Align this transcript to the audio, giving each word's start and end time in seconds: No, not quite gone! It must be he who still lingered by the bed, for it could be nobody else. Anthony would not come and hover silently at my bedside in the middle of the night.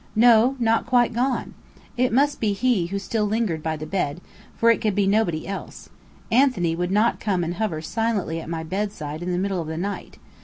No, 0.15 0.55
not 0.57 0.87
quite 0.87 1.13
gone! 1.13 1.53
It 1.95 2.11
must 2.11 2.39
be 2.39 2.53
he 2.53 2.87
who 2.87 2.97
still 2.97 3.25
lingered 3.25 3.61
by 3.61 3.77
the 3.77 3.85
bed, 3.85 4.19
for 4.57 4.71
it 4.71 4.81
could 4.81 4.95
be 4.95 5.05
nobody 5.05 5.47
else. 5.47 5.89
Anthony 6.31 6.75
would 6.75 6.89
not 6.89 7.19
come 7.19 7.43
and 7.43 7.53
hover 7.53 7.83
silently 7.83 8.41
at 8.41 8.49
my 8.49 8.63
bedside 8.63 9.21
in 9.21 9.31
the 9.31 9.37
middle 9.37 9.61
of 9.61 9.67
the 9.67 9.77
night. 9.77 10.17